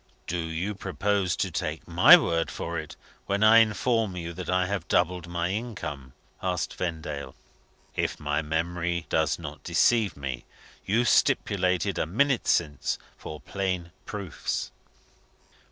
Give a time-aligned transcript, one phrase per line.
[0.25, 2.95] "Do you purpose to take my word for it
[3.27, 7.35] when I inform you that I have doubled my income?" asked Vendale.
[7.95, 10.43] "If my memory does not deceive me,
[10.87, 14.71] you stipulated, a minute since, for plain proofs?"